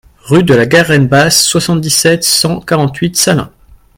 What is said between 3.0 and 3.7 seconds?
Salins